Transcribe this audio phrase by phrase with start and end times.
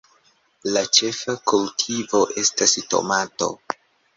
[0.77, 3.53] La ĉefa kultivo estas tomato.